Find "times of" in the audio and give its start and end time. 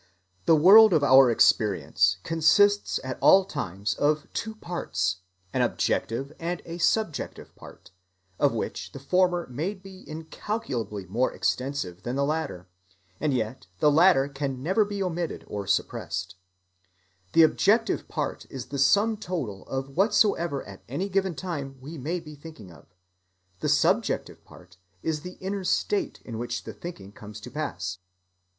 3.45-4.25